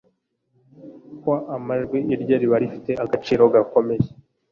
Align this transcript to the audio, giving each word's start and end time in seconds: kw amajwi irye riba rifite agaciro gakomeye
kw 1.21 1.27
amajwi 1.55 1.99
irye 2.13 2.35
riba 2.41 2.57
rifite 2.63 2.91
agaciro 3.03 3.41
gakomeye 3.53 4.05